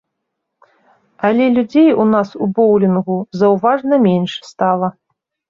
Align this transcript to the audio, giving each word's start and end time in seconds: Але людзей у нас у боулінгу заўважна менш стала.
Але 1.29 1.45
людзей 1.57 1.89
у 2.05 2.07
нас 2.13 2.33
у 2.47 2.49
боулінгу 2.61 3.19
заўважна 3.43 4.01
менш 4.09 4.31
стала. 4.51 4.93